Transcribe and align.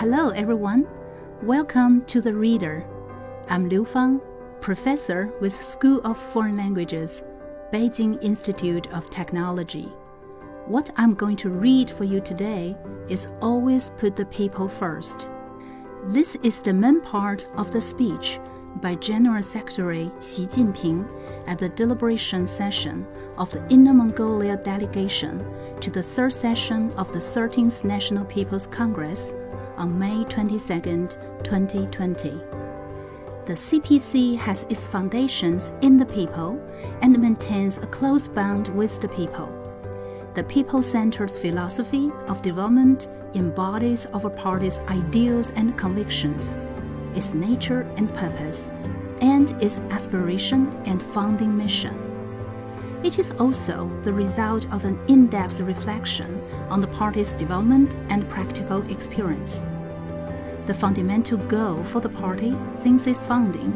Hello, 0.00 0.28
everyone. 0.28 0.86
Welcome 1.40 2.04
to 2.04 2.20
The 2.20 2.34
Reader. 2.34 2.86
I'm 3.48 3.66
Liu 3.66 3.86
Fang, 3.86 4.20
professor 4.60 5.32
with 5.40 5.54
School 5.54 6.02
of 6.04 6.18
Foreign 6.18 6.58
Languages, 6.58 7.22
Beijing 7.72 8.22
Institute 8.22 8.92
of 8.92 9.08
Technology. 9.08 9.90
What 10.66 10.90
I'm 10.98 11.14
going 11.14 11.36
to 11.36 11.48
read 11.48 11.88
for 11.88 12.04
you 12.04 12.20
today 12.20 12.76
is 13.08 13.28
Always 13.40 13.88
Put 13.96 14.16
the 14.16 14.26
People 14.26 14.68
First. 14.68 15.28
This 16.04 16.36
is 16.42 16.60
the 16.60 16.74
main 16.74 17.00
part 17.00 17.46
of 17.56 17.72
the 17.72 17.80
speech 17.80 18.38
by 18.82 18.96
General 18.96 19.42
Secretary 19.42 20.12
Xi 20.20 20.46
Jinping 20.46 21.08
at 21.46 21.56
the 21.56 21.70
deliberation 21.70 22.46
session 22.46 23.06
of 23.38 23.50
the 23.50 23.66
Inner 23.70 23.94
Mongolia 23.94 24.58
delegation 24.58 25.42
to 25.80 25.90
the 25.90 26.02
third 26.02 26.34
session 26.34 26.90
of 26.98 27.10
the 27.12 27.18
13th 27.18 27.82
National 27.82 28.26
People's 28.26 28.66
Congress 28.66 29.34
on 29.76 29.98
May 29.98 30.24
22, 30.24 31.08
2020. 31.42 32.30
The 33.46 33.52
CPC 33.52 34.36
has 34.38 34.64
its 34.68 34.86
foundations 34.86 35.70
in 35.80 35.96
the 35.96 36.06
people 36.06 36.60
and 37.02 37.18
maintains 37.18 37.78
a 37.78 37.86
close 37.86 38.26
bond 38.26 38.68
with 38.68 39.00
the 39.00 39.08
people. 39.08 39.48
The 40.34 40.44
people 40.44 40.82
centered 40.82 41.30
philosophy 41.30 42.10
of 42.28 42.42
development 42.42 43.06
embodies 43.34 44.06
our 44.06 44.30
party's 44.30 44.80
ideals 44.88 45.50
and 45.50 45.76
convictions, 45.78 46.54
its 47.14 47.34
nature 47.34 47.82
and 47.96 48.12
purpose, 48.14 48.68
and 49.20 49.50
its 49.62 49.78
aspiration 49.90 50.72
and 50.86 51.00
founding 51.00 51.56
mission. 51.56 52.05
It 53.02 53.18
is 53.18 53.32
also 53.32 53.90
the 54.02 54.12
result 54.12 54.66
of 54.72 54.84
an 54.84 54.98
in 55.06 55.26
depth 55.26 55.60
reflection 55.60 56.42
on 56.70 56.80
the 56.80 56.88
party's 56.88 57.32
development 57.32 57.94
and 58.08 58.28
practical 58.28 58.82
experience. 58.90 59.62
The 60.66 60.74
fundamental 60.74 61.38
goal 61.38 61.84
for 61.84 62.00
the 62.00 62.08
party 62.08 62.56
since 62.82 63.06
its 63.06 63.22
founding, 63.22 63.72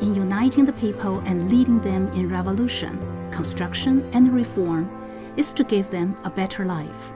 in 0.00 0.14
uniting 0.14 0.64
the 0.64 0.72
people 0.74 1.20
and 1.20 1.48
leading 1.50 1.80
them 1.80 2.08
in 2.12 2.28
revolution, 2.28 2.98
construction, 3.30 4.08
and 4.12 4.34
reform, 4.34 4.90
is 5.36 5.52
to 5.54 5.64
give 5.64 5.90
them 5.90 6.16
a 6.24 6.30
better 6.30 6.64
life. 6.64 7.12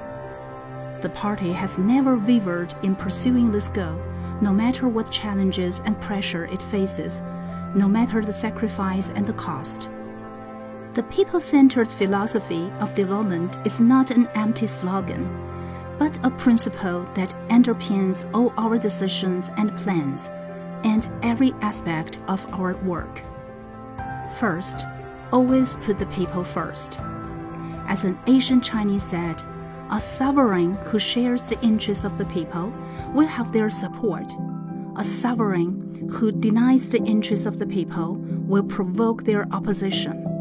The 1.03 1.11
party 1.11 1.53
has 1.53 1.79
never 1.79 2.17
wavered 2.17 2.75
in 2.83 2.95
pursuing 2.97 3.51
this 3.51 3.69
goal, 3.69 4.01
no 4.41 4.53
matter 4.53 4.89
what 4.89 5.11
challenges 5.11 5.83
and 5.85 6.01
pressure 6.01 6.47
it 6.47 6.63
faces, 6.63 7.23
no 7.75 7.89
matter 7.89 8.25
the 8.25 8.33
sacrifice 8.33 9.11
and 9.11 9.27
the 9.27 9.33
cost. 9.35 9.89
The 10.95 11.03
people 11.05 11.41
centered 11.41 11.91
philosophy 11.91 12.71
of 12.81 12.95
development 12.95 13.57
is 13.65 13.81
not 13.81 14.11
an 14.11 14.27
empty 14.35 14.67
slogan, 14.67 15.27
but 15.99 16.19
a 16.23 16.31
principle 16.31 17.09
that 17.15 17.33
underpins 17.49 18.29
all 18.35 18.53
our 18.59 18.77
decisions 18.77 19.51
and 19.57 19.75
plans 19.79 20.29
and 20.85 21.09
every 21.23 21.55
aspect 21.63 22.19
of 22.29 22.45
our 22.53 22.75
work. 22.85 23.23
First, 24.39 24.85
always 25.33 25.77
put 25.77 25.99
the 25.99 26.07
people 26.07 26.45
first. 26.45 26.99
As 27.89 28.05
an 28.05 28.19
ancient 28.27 28.63
Chinese 28.63 29.05
said, 29.05 29.43
a 29.91 29.99
sovereign 29.99 30.75
who 30.85 30.99
shares 30.99 31.47
the 31.47 31.61
interests 31.63 32.05
of 32.05 32.19
the 32.19 32.27
people 32.27 32.71
will 33.15 33.27
have 33.27 33.51
their 33.51 33.71
support. 33.71 34.31
A 34.97 35.05
sovereign 35.05 36.11
who 36.13 36.33
denies 36.33 36.91
the 36.91 37.03
interests 37.05 37.47
of 37.47 37.59
the 37.59 37.67
people 37.67 38.17
will 38.47 38.65
provoke 38.65 39.25
their 39.25 39.47
opposition. 39.53 40.32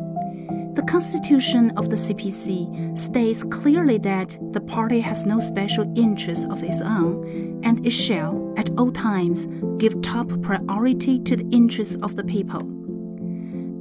The 0.74 0.84
constitution 0.84 1.72
of 1.72 1.90
the 1.90 1.98
CPC 1.98 2.98
states 2.98 3.44
clearly 3.44 3.98
that 3.98 4.38
the 4.54 4.62
party 4.62 5.02
has 5.02 5.26
no 5.26 5.42
special 5.42 5.92
interests 5.98 6.46
of 6.50 6.64
its 6.64 6.82
own, 6.82 7.60
and 7.64 7.86
it 7.86 7.92
shall, 7.92 8.54
at 8.56 8.70
all 8.78 8.90
times, 8.90 9.48
give 9.78 10.02
top 10.02 10.30
priority 10.42 11.20
to 11.20 11.36
the 11.36 11.50
interests 11.52 11.98
of 12.02 12.16
the 12.16 12.24
people. 12.24 12.62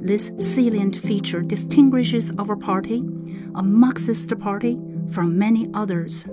This 0.01 0.31
salient 0.37 0.97
feature 0.97 1.41
distinguishes 1.41 2.33
our 2.37 2.57
party, 2.57 3.03
a 3.55 3.63
Marxist 3.63 4.37
party, 4.39 4.77
from 5.07 5.37
many 5.37 5.69
others. 5.73 6.25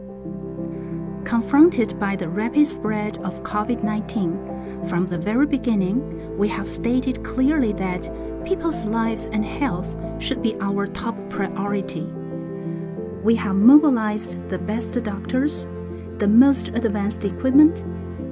Confronted 1.25 2.01
by 2.01 2.17
the 2.17 2.29
rapid 2.29 2.67
spread 2.67 3.19
of 3.19 3.45
COVID 3.45 3.85
19, 3.85 4.87
from 4.89 5.07
the 5.07 5.19
very 5.19 5.47
beginning, 5.47 6.37
we 6.37 6.49
have 6.49 6.69
stated 6.69 7.23
clearly 7.23 7.73
that 7.75 8.11
people's 8.49 8.87
lives 8.87 9.27
and 9.27 9.45
health 9.45 9.95
should 10.19 10.41
be 10.41 10.57
our 10.63 10.87
top 10.87 11.15
priority. 11.29 12.01
We 13.23 13.35
have 13.35 13.55
mobilized 13.55 14.49
the 14.49 14.59
best 14.59 15.03
doctors, 15.03 15.67
the 16.17 16.29
most 16.29 16.69
advanced 16.69 17.27
equipment, 17.27 17.85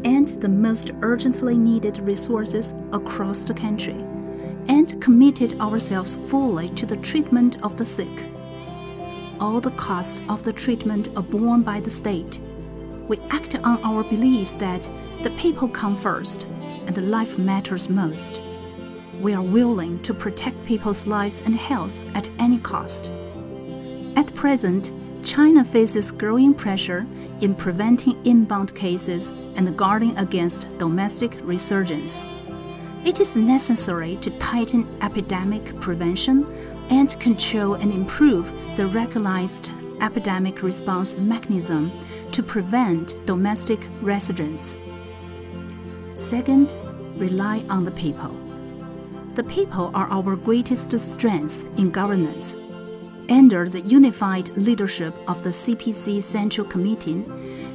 and 0.06 0.28
the 0.40 0.48
most 0.48 0.92
urgently 1.02 1.58
needed 1.58 1.98
resources 1.98 2.72
across 2.94 3.44
the 3.44 3.52
country, 3.52 4.02
and 4.68 4.98
committed 5.02 5.60
ourselves 5.60 6.16
fully 6.28 6.70
to 6.70 6.86
the 6.86 6.96
treatment 6.96 7.62
of 7.62 7.76
the 7.76 7.84
sick. 7.84 8.26
All 9.38 9.60
the 9.60 9.72
costs 9.72 10.22
of 10.30 10.44
the 10.44 10.52
treatment 10.52 11.10
are 11.14 11.22
borne 11.22 11.60
by 11.60 11.80
the 11.80 11.90
state. 11.90 12.40
We 13.06 13.18
act 13.28 13.54
on 13.56 13.84
our 13.84 14.02
belief 14.02 14.58
that 14.60 14.88
the 15.22 15.30
people 15.32 15.68
come 15.68 15.94
first 15.94 16.46
and 16.86 17.10
life 17.10 17.36
matters 17.36 17.90
most 17.90 18.40
we 19.26 19.34
are 19.34 19.42
willing 19.42 20.00
to 20.04 20.14
protect 20.14 20.64
people's 20.64 21.04
lives 21.04 21.42
and 21.44 21.56
health 21.56 21.98
at 22.14 22.28
any 22.38 22.60
cost. 22.60 23.10
At 24.14 24.32
present, 24.36 24.92
China 25.24 25.64
faces 25.64 26.12
growing 26.12 26.54
pressure 26.54 27.04
in 27.40 27.52
preventing 27.52 28.24
inbound 28.24 28.72
cases 28.76 29.30
and 29.56 29.76
guarding 29.76 30.16
against 30.16 30.68
domestic 30.78 31.36
resurgence. 31.42 32.22
It 33.04 33.18
is 33.18 33.36
necessary 33.36 34.14
to 34.18 34.30
tighten 34.38 34.86
epidemic 35.02 35.74
prevention 35.80 36.46
and 36.90 37.18
control 37.18 37.74
and 37.74 37.92
improve 37.92 38.48
the 38.76 38.86
recognized 38.86 39.72
epidemic 40.00 40.62
response 40.62 41.16
mechanism 41.16 41.90
to 42.30 42.44
prevent 42.44 43.18
domestic 43.26 43.80
resurgence. 44.00 44.76
Second, 46.14 46.76
rely 47.18 47.64
on 47.68 47.84
the 47.84 47.90
people. 47.90 48.45
The 49.36 49.44
people 49.44 49.90
are 49.92 50.06
our 50.06 50.34
greatest 50.34 50.98
strength 50.98 51.66
in 51.78 51.90
governance. 51.90 52.54
Under 53.28 53.68
the 53.68 53.82
unified 53.82 54.48
leadership 54.56 55.14
of 55.28 55.42
the 55.42 55.50
CPC 55.50 56.22
Central 56.22 56.66
Committee, 56.66 57.22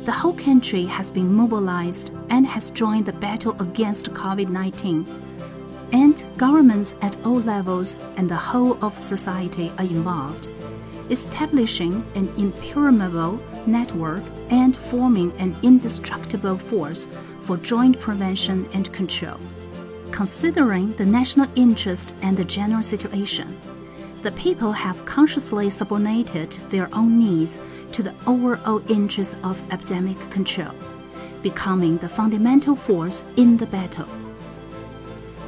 the 0.04 0.12
whole 0.12 0.34
country 0.34 0.86
has 0.86 1.12
been 1.12 1.32
mobilized 1.32 2.12
and 2.32 2.48
has 2.48 2.72
joined 2.72 3.06
the 3.06 3.14
battle 3.14 3.56
against 3.62 4.10
COVID 4.12 4.50
19. 4.50 5.06
And 5.92 6.24
governments 6.36 6.96
at 7.04 7.16
all 7.24 7.42
levels 7.42 7.96
and 8.18 8.28
the 8.28 8.44
whole 8.50 8.84
of 8.84 8.98
society 8.98 9.72
are 9.78 9.86
involved, 9.86 10.48
establishing 11.12 12.04
an 12.16 12.28
impermeable 12.38 13.40
network 13.68 14.24
and 14.50 14.76
forming 14.76 15.32
an 15.38 15.56
indestructible 15.62 16.58
force 16.58 17.08
for 17.44 17.58
joint 17.58 18.00
prevention 18.00 18.68
and 18.74 18.92
control 18.92 19.38
considering 20.12 20.94
the 20.94 21.06
national 21.06 21.48
interest 21.56 22.14
and 22.22 22.38
the 22.38 22.46
general 22.46 22.84
situation. 22.84 23.58
The 24.22 24.32
people 24.34 24.72
have 24.72 25.06
consciously 25.06 25.70
subordinated 25.70 26.52
their 26.70 26.90
own 26.94 27.18
needs 27.18 27.60
to 27.94 28.04
the 28.04 28.14
overall 28.28 28.84
interest 28.90 29.36
of 29.44 29.62
epidemic 29.72 30.20
control, 30.30 30.76
becoming 31.42 31.98
the 31.98 32.10
fundamental 32.10 32.76
force 32.76 33.24
in 33.38 33.58
the 33.58 33.66
battle. 33.66 34.08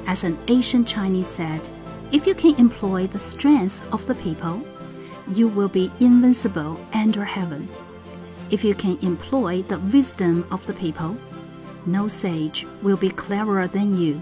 As 0.08 0.24
an 0.24 0.38
ancient 0.48 0.88
Chinese 0.88 1.28
said, 1.28 1.70
if 2.12 2.28
you 2.28 2.36
can 2.36 2.56
employ 2.56 3.08
the 3.08 3.20
strength 3.20 3.82
of 3.94 4.06
the 4.08 4.16
people, 4.16 4.62
you 5.30 5.48
will 5.48 5.70
be 5.70 5.92
invincible 6.00 6.80
under 6.94 7.24
heaven. 7.24 7.68
If 8.50 8.64
you 8.64 8.76
can 8.76 8.98
employ 9.02 9.62
the 9.64 9.80
wisdom 9.80 10.46
of 10.52 10.66
the 10.68 10.74
people, 10.74 11.18
no 11.86 12.08
sage 12.08 12.68
will 12.82 12.98
be 12.98 13.10
cleverer 13.10 13.68
than 13.68 13.98
you. 13.98 14.22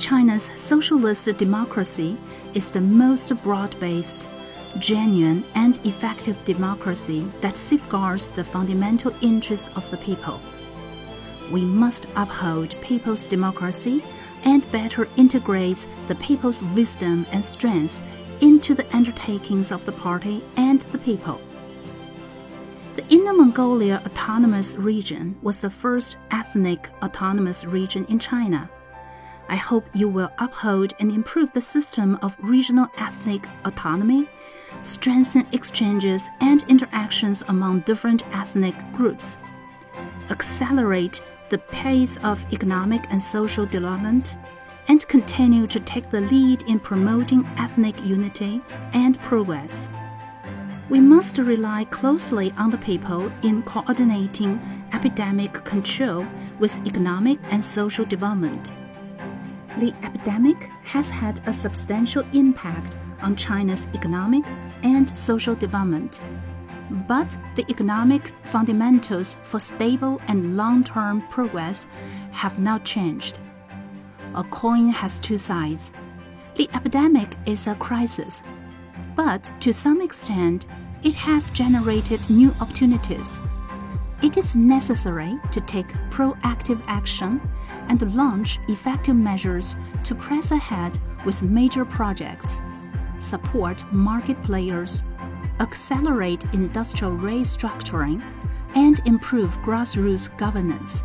China's 0.00 0.50
socialist 0.56 1.26
democracy 1.36 2.16
is 2.54 2.70
the 2.70 2.80
most 2.80 3.30
broad 3.42 3.78
based, 3.78 4.26
genuine, 4.78 5.44
and 5.54 5.78
effective 5.86 6.42
democracy 6.46 7.30
that 7.42 7.54
safeguards 7.54 8.30
the 8.30 8.42
fundamental 8.42 9.14
interests 9.20 9.68
of 9.76 9.88
the 9.90 9.98
people. 9.98 10.40
We 11.52 11.66
must 11.66 12.06
uphold 12.16 12.80
people's 12.80 13.24
democracy 13.24 14.02
and 14.44 14.72
better 14.72 15.06
integrate 15.18 15.86
the 16.08 16.14
people's 16.14 16.62
wisdom 16.62 17.26
and 17.30 17.44
strength 17.44 18.00
into 18.40 18.74
the 18.74 18.96
undertakings 18.96 19.70
of 19.70 19.84
the 19.84 19.92
party 19.92 20.42
and 20.56 20.80
the 20.80 20.98
people. 20.98 21.42
The 22.96 23.06
Inner 23.10 23.34
Mongolia 23.34 24.02
Autonomous 24.06 24.76
Region 24.76 25.36
was 25.42 25.60
the 25.60 25.68
first 25.68 26.16
ethnic 26.30 26.88
autonomous 27.02 27.66
region 27.66 28.06
in 28.06 28.18
China 28.18 28.70
I 29.50 29.56
hope 29.56 29.84
you 29.92 30.08
will 30.08 30.32
uphold 30.38 30.94
and 31.00 31.10
improve 31.10 31.52
the 31.52 31.60
system 31.60 32.18
of 32.22 32.36
regional 32.40 32.86
ethnic 32.96 33.46
autonomy, 33.64 34.28
strengthen 34.82 35.44
exchanges 35.52 36.30
and 36.40 36.64
interactions 36.68 37.42
among 37.48 37.80
different 37.80 38.22
ethnic 38.32 38.76
groups. 38.92 39.36
accelerate 40.30 41.20
the 41.48 41.58
pace 41.58 42.16
of 42.22 42.46
economic 42.52 43.02
and 43.10 43.20
social 43.20 43.66
development, 43.66 44.36
and 44.86 45.06
continue 45.08 45.66
to 45.66 45.80
take 45.80 46.08
the 46.10 46.20
lead 46.20 46.62
in 46.68 46.78
promoting 46.78 47.44
ethnic 47.58 48.02
unity 48.04 48.62
and 48.92 49.18
progress. 49.20 49.88
We 50.88 51.00
must 51.00 51.38
rely 51.38 51.84
closely 51.84 52.52
on 52.56 52.70
the 52.70 52.78
people 52.78 53.32
in 53.42 53.62
coordinating 53.62 54.60
epidemic 54.92 55.52
control 55.64 56.26
with 56.58 56.84
economic 56.86 57.38
and 57.50 57.64
social 57.64 58.04
development. 58.04 58.72
The 59.78 59.94
epidemic 60.02 60.70
has 60.82 61.10
had 61.10 61.40
a 61.46 61.52
substantial 61.52 62.24
impact 62.32 62.96
on 63.22 63.36
China's 63.36 63.86
economic 63.94 64.44
and 64.82 65.16
social 65.16 65.54
development. 65.54 66.20
But 67.06 67.36
the 67.54 67.64
economic 67.70 68.32
fundamentals 68.44 69.36
for 69.44 69.60
stable 69.60 70.20
and 70.26 70.56
long 70.56 70.82
term 70.82 71.22
progress 71.28 71.86
have 72.32 72.58
not 72.58 72.84
changed. 72.84 73.38
A 74.34 74.42
coin 74.44 74.88
has 74.88 75.20
two 75.20 75.38
sides. 75.38 75.92
The 76.56 76.68
epidemic 76.74 77.36
is 77.46 77.66
a 77.66 77.74
crisis, 77.76 78.42
but 79.14 79.50
to 79.60 79.72
some 79.72 80.00
extent, 80.02 80.66
it 81.02 81.14
has 81.14 81.50
generated 81.50 82.28
new 82.28 82.54
opportunities. 82.60 83.40
It 84.22 84.36
is 84.36 84.54
necessary 84.54 85.38
to 85.50 85.62
take 85.62 85.88
proactive 86.10 86.82
action 86.86 87.40
and 87.88 88.14
launch 88.14 88.58
effective 88.68 89.16
measures 89.16 89.76
to 90.04 90.14
press 90.14 90.50
ahead 90.50 90.98
with 91.24 91.42
major 91.42 91.86
projects, 91.86 92.60
support 93.16 93.82
market 93.92 94.40
players, 94.42 95.02
accelerate 95.58 96.44
industrial 96.52 97.16
restructuring, 97.16 98.22
and 98.74 99.00
improve 99.06 99.56
grassroots 99.60 100.36
governance. 100.36 101.02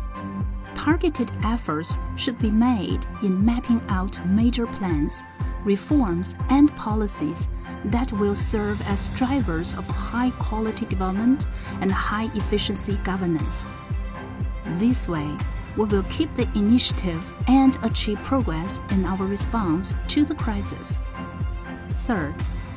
Targeted 0.74 1.32
efforts 1.42 1.96
should 2.16 2.38
be 2.38 2.50
made 2.50 3.06
in 3.22 3.42
mapping 3.42 3.80
out 3.88 4.24
major 4.26 4.66
plans, 4.66 5.22
reforms, 5.64 6.36
and 6.50 6.70
policies 6.76 7.48
that 7.86 8.12
will 8.12 8.34
serve 8.34 8.80
as 8.88 9.08
drivers 9.08 9.72
of 9.74 9.86
high 9.86 10.30
quality 10.38 10.86
development 10.86 11.46
and 11.80 11.90
high 11.90 12.30
efficiency 12.34 12.96
governance. 13.04 13.64
This 14.78 15.06
way, 15.06 15.30
we 15.76 15.84
will 15.84 16.02
keep 16.04 16.34
the 16.36 16.48
initiative 16.54 17.24
and 17.48 17.78
achieve 17.82 18.18
progress 18.24 18.80
in 18.90 19.04
our 19.04 19.24
response 19.26 19.94
to 20.08 20.24
the 20.24 20.34
crisis. 20.34 20.98
Third, 22.06 22.34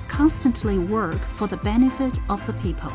constantly 0.08 0.78
work 0.78 1.20
for 1.34 1.48
the 1.48 1.58
benefit 1.58 2.20
of 2.30 2.46
the 2.46 2.54
people. 2.54 2.92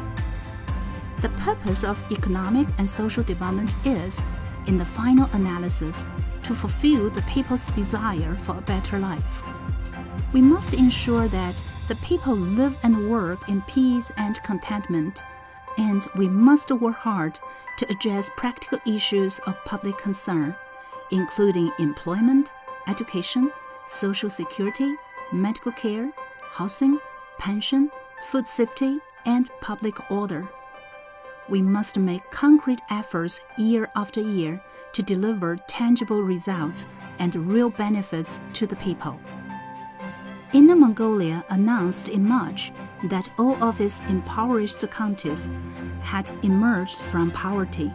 The 1.20 1.30
purpose 1.30 1.84
of 1.84 2.02
economic 2.12 2.68
and 2.78 2.88
social 2.88 3.22
development 3.22 3.74
is, 3.84 4.24
in 4.66 4.76
the 4.76 4.84
final 4.84 5.28
analysis, 5.32 6.06
to 6.42 6.54
fulfill 6.54 7.08
the 7.08 7.22
people's 7.22 7.66
desire 7.68 8.36
for 8.42 8.58
a 8.58 8.62
better 8.62 8.98
life. 8.98 9.42
We 10.32 10.42
must 10.42 10.74
ensure 10.74 11.28
that 11.28 11.62
the 11.88 11.96
people 11.96 12.34
live 12.34 12.78
and 12.82 13.10
work 13.10 13.48
in 13.48 13.60
peace 13.62 14.10
and 14.16 14.42
contentment, 14.42 15.22
and 15.76 16.06
we 16.16 16.28
must 16.28 16.70
work 16.70 16.96
hard 16.96 17.38
to 17.78 17.90
address 17.90 18.30
practical 18.36 18.78
issues 18.86 19.38
of 19.40 19.62
public 19.64 19.98
concern, 19.98 20.54
including 21.10 21.70
employment, 21.78 22.52
education, 22.88 23.50
social 23.86 24.30
security, 24.30 24.94
medical 25.32 25.72
care, 25.72 26.10
housing, 26.52 26.98
pension, 27.38 27.90
food 28.28 28.48
safety, 28.48 28.98
and 29.26 29.50
public 29.60 30.10
order. 30.10 30.48
We 31.48 31.60
must 31.60 31.98
make 31.98 32.30
concrete 32.30 32.80
efforts 32.90 33.40
year 33.58 33.90
after 33.94 34.20
year 34.20 34.62
to 34.94 35.02
deliver 35.02 35.56
tangible 35.68 36.22
results 36.22 36.86
and 37.18 37.34
real 37.34 37.68
benefits 37.68 38.40
to 38.54 38.66
the 38.66 38.76
people. 38.76 39.20
Inner 40.54 40.76
Mongolia 40.76 41.44
announced 41.50 42.08
in 42.08 42.24
March 42.24 42.72
that 43.08 43.28
all 43.38 43.62
of 43.62 43.80
its 43.80 43.98
impoverished 44.08 44.88
counties 44.88 45.50
had 46.00 46.30
emerged 46.44 47.00
from 47.00 47.32
poverty. 47.32 47.92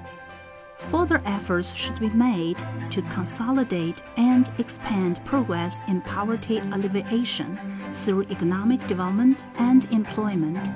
Further 0.91 1.21
efforts 1.23 1.73
should 1.73 1.97
be 2.01 2.09
made 2.09 2.57
to 2.89 3.01
consolidate 3.03 4.01
and 4.17 4.51
expand 4.57 5.23
progress 5.23 5.79
in 5.88 6.01
poverty 6.01 6.57
alleviation 6.57 7.57
through 7.94 8.23
economic 8.23 8.85
development 8.88 9.41
and 9.55 9.85
employment. 9.94 10.69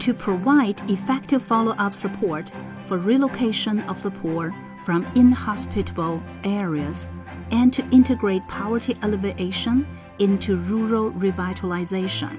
To 0.00 0.12
provide 0.12 0.90
effective 0.90 1.40
follow 1.40 1.76
up 1.78 1.94
support 1.94 2.50
for 2.84 2.98
relocation 2.98 3.78
of 3.82 4.02
the 4.02 4.10
poor 4.10 4.52
from 4.84 5.06
inhospitable 5.14 6.20
areas 6.42 7.06
and 7.50 7.72
to 7.72 7.88
integrate 7.90 8.46
poverty 8.48 8.96
alleviation 9.02 9.86
into 10.18 10.56
rural 10.56 11.10
revitalization. 11.12 12.38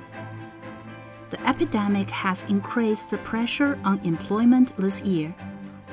The 1.29 1.47
epidemic 1.47 2.09
has 2.09 2.43
increased 2.43 3.11
the 3.11 3.17
pressure 3.17 3.77
on 3.83 3.99
employment 4.05 4.75
this 4.77 5.01
year. 5.01 5.35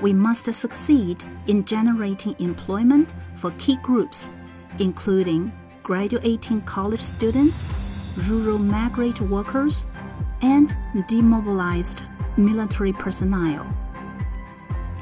We 0.00 0.12
must 0.12 0.52
succeed 0.52 1.24
in 1.46 1.64
generating 1.64 2.36
employment 2.38 3.14
for 3.36 3.50
key 3.58 3.76
groups, 3.82 4.28
including 4.78 5.52
graduating 5.82 6.62
college 6.62 7.00
students, 7.00 7.66
rural 8.28 8.58
migrant 8.58 9.20
workers, 9.20 9.86
and 10.42 10.74
demobilized 11.08 12.04
military 12.36 12.92
personnel. 12.92 13.66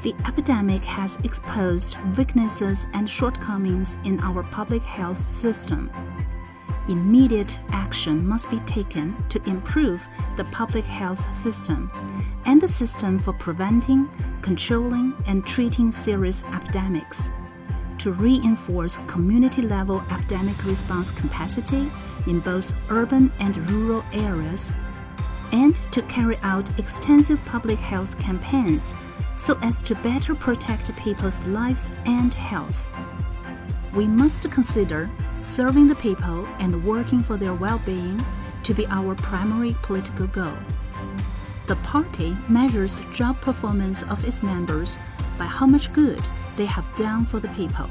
The 0.03 0.13
epidemic 0.27 0.83
has 0.83 1.17
exposed 1.23 1.95
weaknesses 2.17 2.87
and 2.91 3.09
shortcomings 3.09 3.95
in 4.03 4.19
our 4.19 4.43
public 4.43 4.83
health 4.83 5.23
system. 5.33 5.89
Immediate 6.89 7.57
action 7.69 8.27
must 8.27 8.49
be 8.49 8.59
taken 8.65 9.15
to 9.29 9.41
improve 9.49 10.05
the 10.35 10.43
public 10.45 10.83
health 10.83 11.33
system 11.33 11.89
and 12.43 12.59
the 12.59 12.67
system 12.67 13.17
for 13.17 13.31
preventing, 13.31 14.09
controlling, 14.41 15.13
and 15.25 15.45
treating 15.45 15.89
serious 15.89 16.43
epidemics, 16.53 17.31
to 17.99 18.11
reinforce 18.11 18.99
community 19.07 19.61
level 19.61 20.03
epidemic 20.11 20.65
response 20.65 21.11
capacity 21.11 21.89
in 22.27 22.41
both 22.41 22.73
urban 22.89 23.31
and 23.39 23.55
rural 23.71 24.03
areas, 24.11 24.73
and 25.53 25.77
to 25.93 26.01
carry 26.01 26.35
out 26.39 26.77
extensive 26.77 27.39
public 27.45 27.79
health 27.79 28.19
campaigns 28.19 28.93
so 29.35 29.57
as 29.61 29.81
to 29.83 29.95
better 29.95 30.35
protect 30.35 30.95
people's 30.97 31.45
lives 31.45 31.91
and 32.05 32.33
health 32.33 32.87
we 33.93 34.07
must 34.07 34.49
consider 34.49 35.09
serving 35.39 35.87
the 35.87 35.95
people 35.95 36.47
and 36.59 36.83
working 36.83 37.21
for 37.21 37.37
their 37.37 37.53
well 37.53 37.79
being 37.85 38.23
to 38.63 38.73
be 38.73 38.87
our 38.87 39.13
primary 39.15 39.75
political 39.81 40.27
goal. 40.27 40.57
The 41.67 41.75
party 41.77 42.35
measures 42.49 43.01
job 43.11 43.39
performance 43.41 44.03
of 44.03 44.25
its 44.25 44.41
members 44.41 44.97
by 45.37 45.45
how 45.45 45.67
much 45.67 45.93
good 45.93 46.21
they 46.55 46.65
have 46.65 46.85
done 46.95 47.25
for 47.25 47.39
the 47.39 47.49
people. 47.49 47.89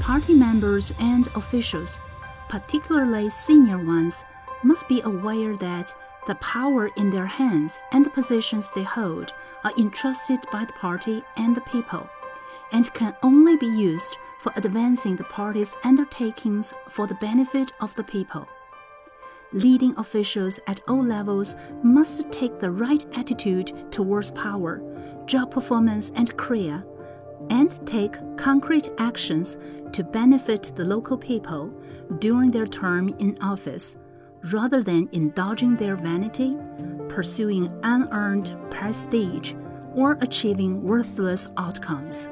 Party 0.00 0.34
members 0.34 0.92
and 0.98 1.28
officials, 1.36 2.00
particularly 2.48 3.30
senior 3.30 3.78
ones, 3.78 4.24
must 4.64 4.88
be 4.88 5.00
aware 5.02 5.56
that 5.56 5.94
the 6.26 6.34
power 6.36 6.88
in 6.96 7.10
their 7.10 7.26
hands 7.26 7.78
and 7.92 8.06
the 8.06 8.10
positions 8.10 8.70
they 8.72 8.82
hold 8.82 9.32
are 9.64 9.72
entrusted 9.78 10.38
by 10.52 10.64
the 10.64 10.72
party 10.74 11.22
and 11.36 11.56
the 11.56 11.60
people, 11.62 12.08
and 12.72 12.92
can 12.94 13.14
only 13.22 13.56
be 13.56 13.66
used 13.66 14.16
for 14.38 14.52
advancing 14.56 15.16
the 15.16 15.24
party's 15.24 15.76
undertakings 15.84 16.72
for 16.88 17.06
the 17.06 17.14
benefit 17.16 17.72
of 17.80 17.94
the 17.94 18.04
people. 18.04 18.46
Leading 19.52 19.94
officials 19.98 20.58
at 20.66 20.80
all 20.88 21.04
levels 21.04 21.54
must 21.82 22.30
take 22.32 22.58
the 22.58 22.70
right 22.70 23.04
attitude 23.14 23.72
towards 23.90 24.30
power, 24.30 24.80
job 25.26 25.50
performance, 25.50 26.10
and 26.14 26.36
career, 26.36 26.84
and 27.50 27.86
take 27.86 28.14
concrete 28.36 28.88
actions 28.98 29.58
to 29.92 30.02
benefit 30.02 30.72
the 30.74 30.84
local 30.84 31.18
people 31.18 31.72
during 32.18 32.50
their 32.50 32.66
term 32.66 33.08
in 33.18 33.36
office, 33.42 33.96
rather 34.50 34.82
than 34.82 35.08
indulging 35.12 35.76
their 35.76 35.96
vanity, 35.96 36.56
pursuing 37.08 37.70
unearned 37.82 38.56
prestige, 38.70 39.54
or 39.94 40.18
achieving 40.20 40.82
worthless 40.82 41.48
outcomes. 41.56 42.28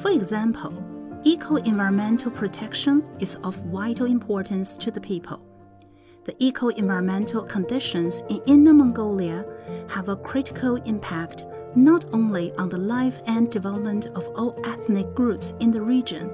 For 0.00 0.10
example, 0.10 0.72
eco-environmental 1.24 2.30
protection 2.30 3.04
is 3.18 3.36
of 3.44 3.54
vital 3.56 4.06
importance 4.06 4.74
to 4.76 4.90
the 4.90 5.00
people. 5.00 5.40
The 6.24 6.34
eco-environmental 6.38 7.42
conditions 7.42 8.22
in 8.28 8.40
Inner 8.46 8.74
Mongolia 8.74 9.44
have 9.88 10.08
a 10.08 10.16
critical 10.16 10.76
impact 10.76 11.44
not 11.74 12.04
only 12.12 12.52
on 12.54 12.68
the 12.68 12.78
life 12.78 13.20
and 13.26 13.50
development 13.50 14.06
of 14.14 14.26
all 14.36 14.58
ethnic 14.64 15.14
groups 15.14 15.52
in 15.60 15.70
the 15.70 15.80
region, 15.80 16.30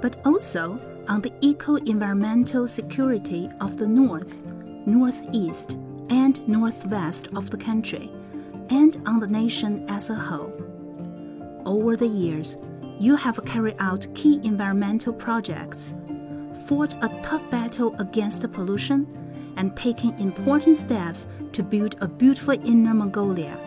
but 0.00 0.16
also 0.24 0.80
on 1.08 1.20
the 1.20 1.32
eco-environmental 1.40 2.66
security 2.68 3.48
of 3.60 3.76
the 3.76 3.86
north, 3.86 4.40
northeast, 4.86 5.76
and 6.10 6.46
northwest 6.48 7.28
of 7.34 7.50
the 7.50 7.56
country, 7.56 8.10
and 8.70 9.00
on 9.06 9.20
the 9.20 9.26
nation 9.26 9.88
as 9.88 10.10
a 10.10 10.14
whole. 10.14 10.52
Over 11.64 11.96
the 11.96 12.06
years, 12.06 12.56
you 12.98 13.16
have 13.16 13.44
carried 13.44 13.76
out 13.78 14.06
key 14.14 14.40
environmental 14.44 15.12
projects, 15.12 15.94
fought 16.66 16.94
a 17.02 17.08
tough 17.22 17.48
battle 17.50 17.94
against 17.98 18.50
pollution, 18.52 19.06
and 19.56 19.76
taken 19.76 20.14
important 20.18 20.76
steps 20.76 21.26
to 21.52 21.62
build 21.62 21.96
a 22.00 22.08
beautiful 22.08 22.54
Inner 22.66 22.94
Mongolia. 22.94 23.58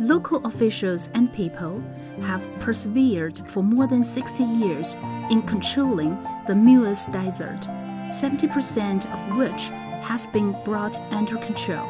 Local 0.00 0.44
officials 0.46 1.08
and 1.14 1.32
people 1.32 1.82
have 2.22 2.42
persevered 2.60 3.40
for 3.48 3.62
more 3.62 3.86
than 3.86 4.02
60 4.02 4.44
years 4.44 4.94
in 5.30 5.42
controlling 5.42 6.18
the 6.46 6.54
Mu 6.54 6.86
Us 6.86 7.06
Desert, 7.06 7.60
70% 8.08 9.10
of 9.12 9.36
which 9.36 9.64
has 10.02 10.26
been 10.26 10.56
brought 10.64 10.96
under 11.12 11.36
control. 11.38 11.88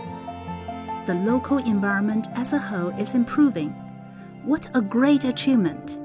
The 1.07 1.15
local 1.15 1.59
environment 1.59 2.29
as 2.35 2.53
a 2.53 2.59
whole 2.59 2.91
is 2.99 3.15
improving. 3.15 3.71
What 4.45 4.69
a 4.75 4.81
great 4.81 5.25
achievement! 5.25 5.99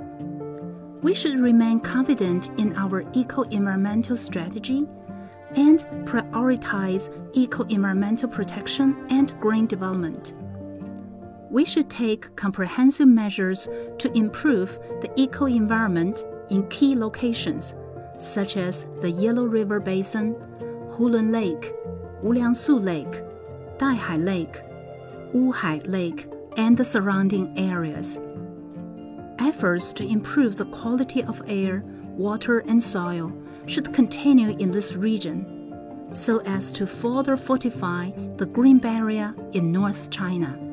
We 1.01 1.13
should 1.13 1.39
remain 1.39 1.79
confident 1.79 2.49
in 2.57 2.75
our 2.77 3.03
eco 3.13 3.41
environmental 3.43 4.15
strategy 4.15 4.87
and 5.55 5.79
prioritize 6.05 7.09
eco 7.33 7.63
environmental 7.63 8.29
protection 8.29 9.05
and 9.09 9.37
green 9.39 9.67
development 9.67 10.33
we 11.53 11.63
should 11.63 11.87
take 11.87 12.35
comprehensive 12.35 13.07
measures 13.07 13.69
to 13.99 14.11
improve 14.17 14.79
the 15.01 15.11
eco 15.15 15.45
environment 15.45 16.25
in 16.49 16.67
key 16.69 16.95
locations, 16.95 17.75
such 18.17 18.57
as 18.57 18.87
the 19.01 19.11
Yellow 19.11 19.45
River 19.45 19.79
Basin, 19.79 20.33
Hulun 20.89 21.31
Lake, 21.31 21.71
Wuliangsu 22.23 22.83
Lake, 22.83 23.21
Daihai 23.77 24.17
Lake, 24.23 24.63
Wuhai 25.31 25.87
Lake, 25.87 26.27
and 26.57 26.75
the 26.75 26.83
surrounding 26.83 27.55
areas. 27.55 28.19
Efforts 29.37 29.93
to 29.93 30.03
improve 30.03 30.55
the 30.55 30.65
quality 30.65 31.23
of 31.23 31.43
air, 31.45 31.83
water, 32.17 32.59
and 32.61 32.81
soil 32.81 33.31
should 33.67 33.93
continue 33.93 34.57
in 34.57 34.71
this 34.71 34.95
region 34.95 35.45
so 36.11 36.41
as 36.41 36.71
to 36.71 36.87
further 36.87 37.37
fortify 37.37 38.09
the 38.37 38.45
green 38.47 38.79
barrier 38.79 39.35
in 39.51 39.71
North 39.71 40.09
China. 40.09 40.72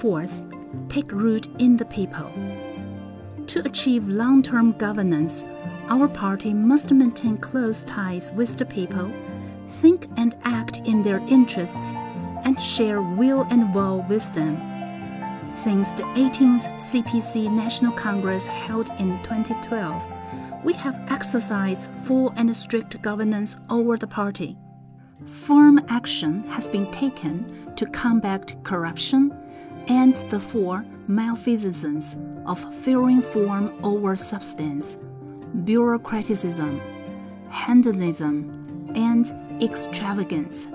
Fourth, 0.00 0.46
take 0.88 1.12
root 1.12 1.46
in 1.58 1.76
the 1.76 1.84
people. 1.84 2.32
To 3.48 3.60
achieve 3.66 4.08
long 4.08 4.42
term 4.42 4.72
governance, 4.72 5.44
our 5.90 6.08
party 6.08 6.54
must 6.54 6.90
maintain 6.90 7.36
close 7.36 7.84
ties 7.84 8.32
with 8.32 8.56
the 8.56 8.64
people, 8.64 9.12
think 9.68 10.06
and 10.16 10.34
act 10.44 10.78
in 10.86 11.02
their 11.02 11.18
interests, 11.28 11.96
and 12.44 12.58
share 12.58 13.02
will 13.02 13.42
and 13.50 13.74
vow 13.74 14.06
with 14.08 14.32
them. 14.32 14.56
Since 15.64 15.92
the 15.92 16.04
18th 16.04 16.66
CPC 16.76 17.52
National 17.52 17.92
Congress 17.92 18.46
held 18.46 18.88
in 18.98 19.22
2012, 19.22 20.02
we 20.64 20.72
have 20.72 20.98
exercised 21.10 21.90
full 22.04 22.32
and 22.36 22.56
strict 22.56 23.02
governance 23.02 23.58
over 23.68 23.98
the 23.98 24.06
party. 24.06 24.56
Firm 25.26 25.78
action 25.88 26.42
has 26.44 26.68
been 26.68 26.90
taken 26.90 27.74
to 27.76 27.84
combat 27.84 28.54
corruption 28.64 29.36
and 29.88 30.16
the 30.30 30.40
four 30.40 30.84
malfeasance 31.08 32.16
of 32.46 32.74
fearing 32.76 33.22
form 33.22 33.72
over 33.82 34.16
substance, 34.16 34.96
bureaucratism, 35.64 36.80
hedonism, 37.50 38.92
and 38.94 39.32
extravagance. 39.62 40.68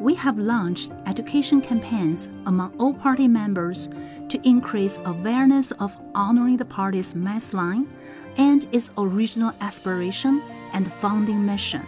We 0.00 0.14
have 0.16 0.38
launched 0.38 0.92
education 1.06 1.60
campaigns 1.60 2.28
among 2.46 2.74
all 2.78 2.92
party 2.92 3.26
members 3.26 3.88
to 4.28 4.48
increase 4.48 4.98
awareness 5.04 5.70
of 5.72 5.96
honoring 6.14 6.56
the 6.56 6.64
party's 6.64 7.14
mass 7.14 7.54
line 7.54 7.88
and 8.36 8.66
its 8.72 8.90
original 8.98 9.52
aspiration 9.60 10.42
and 10.72 10.92
founding 10.92 11.44
mission. 11.46 11.86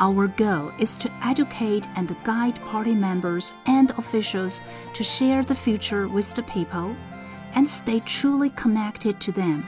Our 0.00 0.28
goal 0.28 0.70
is 0.78 0.96
to 0.98 1.12
educate 1.24 1.88
and 1.96 2.14
guide 2.22 2.60
party 2.60 2.94
members 2.94 3.52
and 3.66 3.90
officials 3.90 4.60
to 4.94 5.02
share 5.02 5.42
the 5.42 5.56
future 5.56 6.06
with 6.06 6.34
the 6.34 6.44
people 6.44 6.94
and 7.54 7.68
stay 7.68 8.00
truly 8.00 8.50
connected 8.50 9.18
to 9.20 9.32
them. 9.32 9.66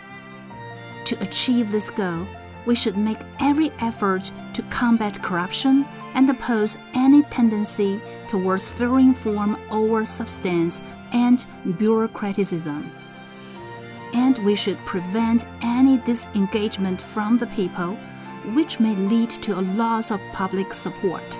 To 1.06 1.20
achieve 1.20 1.72
this 1.72 1.90
goal, 1.90 2.28
we 2.64 2.76
should 2.76 2.96
make 2.96 3.18
every 3.40 3.72
effort 3.80 4.30
to 4.54 4.62
combat 4.70 5.20
corruption 5.20 5.84
and 6.14 6.30
oppose 6.30 6.78
any 6.94 7.22
tendency 7.24 8.00
towards 8.28 8.68
filling 8.68 9.14
form 9.14 9.56
over 9.70 10.04
substance 10.04 10.80
and 11.12 11.44
bureaucratism. 11.66 12.88
And 14.12 14.38
we 14.38 14.54
should 14.54 14.78
prevent 14.84 15.44
any 15.62 15.98
disengagement 15.98 17.02
from 17.02 17.38
the 17.38 17.46
people 17.48 17.98
which 18.54 18.80
may 18.80 18.94
lead 18.94 19.30
to 19.30 19.58
a 19.58 19.62
loss 19.62 20.10
of 20.10 20.20
public 20.32 20.72
support. 20.72 21.38